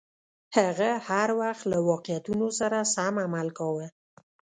[0.57, 3.87] هغه هر وخت له واقعیتونو سره سم عمل کاوه.